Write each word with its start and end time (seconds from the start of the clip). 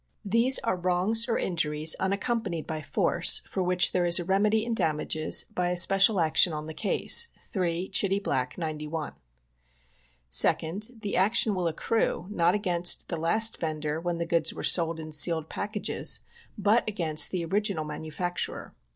These 0.25 0.57
are 0.63 0.75
wrongs 0.75 1.27
or 1.29 1.37
injuries 1.37 1.95
unaccompanied 1.99 2.65
by 2.65 2.81
force, 2.81 3.43
for 3.45 3.61
which 3.61 3.91
there 3.91 4.03
is 4.03 4.17
a 4.17 4.25
remedy 4.25 4.65
in 4.65 4.73
damages 4.73 5.43
by 5.53 5.69
a 5.69 5.77
special 5.77 6.19
action 6.19 6.53
on 6.53 6.65
the 6.65 6.73
case, 6.73 7.27
3 7.39 7.87
Chitty 7.89 8.17
Black, 8.19 8.57
91. 8.57 9.13
Second: 10.27 10.89
The 11.03 11.15
action 11.15 11.53
will 11.53 11.67
accrue 11.67 12.25
not 12.31 12.55
against 12.55 13.09
the 13.09 13.17
last 13.17 13.59
vendor 13.59 14.01
when 14.01 14.17
the 14.17 14.25
goods 14.25 14.51
are 14.53 14.63
sold 14.63 14.99
in 14.99 15.11
sealed 15.11 15.49
packages, 15.49 16.21
but 16.57 16.83
against 16.89 17.29
the 17.29 17.45
original 17.45 17.85
manufacturer. 17.85 18.73